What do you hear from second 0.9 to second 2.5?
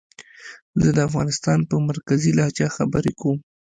د افغانستان په مرکزي